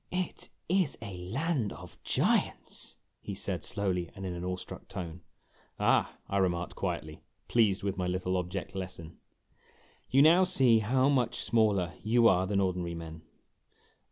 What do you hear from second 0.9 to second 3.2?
a land of giants!"